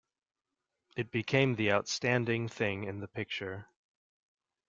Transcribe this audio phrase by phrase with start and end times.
[0.97, 3.67] It became the outstanding thing in the picture.